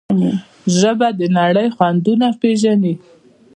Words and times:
ژبه 0.79 1.07
د 1.19 1.21
نړۍ 1.37 1.67
خوندونه 1.75 2.27
پېژني. 2.41 2.93